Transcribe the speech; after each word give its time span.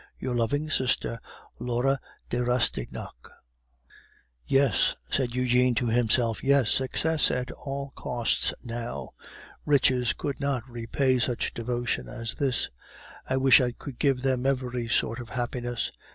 Your 0.17 0.33
loving 0.33 0.71
sister, 0.71 1.19
"LAURE 1.59 1.99
DE 2.31 2.43
RASTIGNAC." 2.43 3.29
"Yes!" 4.47 4.95
said 5.11 5.35
Eugene 5.35 5.75
to 5.75 5.89
himself. 5.89 6.43
"Yes! 6.43 6.71
Success 6.71 7.29
at 7.29 7.51
all 7.51 7.93
costs 7.95 8.51
now! 8.65 9.11
Riches 9.63 10.13
could 10.13 10.39
not 10.39 10.67
repay 10.67 11.19
such 11.19 11.53
devotion 11.53 12.09
as 12.09 12.33
this. 12.33 12.71
I 13.29 13.37
wish 13.37 13.61
I 13.61 13.73
could 13.73 13.99
give 13.99 14.23
them 14.23 14.47
every 14.47 14.87
sort 14.87 15.19
of 15.19 15.29
happiness! 15.29 15.91